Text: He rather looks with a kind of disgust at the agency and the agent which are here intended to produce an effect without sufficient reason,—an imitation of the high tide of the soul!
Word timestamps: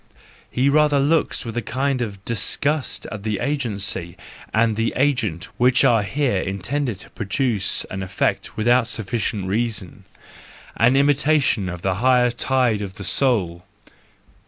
He 0.49 0.67
rather 0.67 0.99
looks 0.99 1.45
with 1.45 1.55
a 1.57 1.61
kind 1.61 2.01
of 2.01 2.25
disgust 2.25 3.05
at 3.11 3.21
the 3.21 3.37
agency 3.37 4.17
and 4.51 4.75
the 4.75 4.93
agent 4.95 5.49
which 5.59 5.83
are 5.83 6.01
here 6.01 6.39
intended 6.41 6.97
to 7.01 7.11
produce 7.11 7.85
an 7.85 8.01
effect 8.01 8.57
without 8.57 8.87
sufficient 8.87 9.45
reason,—an 9.45 10.95
imitation 10.95 11.69
of 11.69 11.83
the 11.83 11.93
high 12.01 12.31
tide 12.31 12.81
of 12.81 12.95
the 12.95 13.03
soul! 13.03 13.61